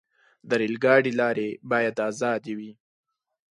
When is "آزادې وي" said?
2.09-2.71